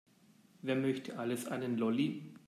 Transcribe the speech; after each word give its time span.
Wer 0.63 0.77
möchte 0.77 1.19
alles 1.19 1.45
einen 1.45 1.77
Lolli? 1.77 2.33